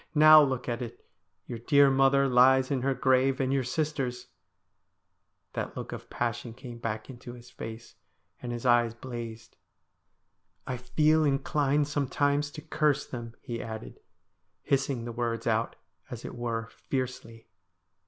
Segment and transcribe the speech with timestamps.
[0.15, 1.05] Now look at it.
[1.45, 3.39] Your dear mother lies in her grave.
[3.39, 4.29] And your sisters'
[5.53, 7.93] That look of passion came back into his face,
[8.41, 9.57] and his eyes blazed.'
[10.65, 13.99] I feel inclined sometimes to curse them,' he added,
[14.63, 15.75] hissing the words out,
[16.09, 17.45] as it were, fiercely.